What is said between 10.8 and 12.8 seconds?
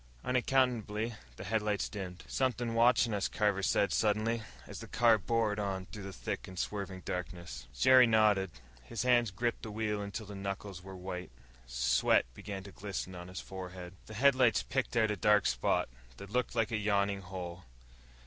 were white. Sweat began to